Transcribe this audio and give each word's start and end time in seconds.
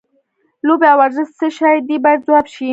لوبې 0.67 0.87
او 0.91 0.99
ورزش 1.01 1.27
څه 1.39 1.47
شی 1.57 1.77
دی 1.87 1.97
باید 2.03 2.19
ځواب 2.27 2.45
شي. 2.53 2.69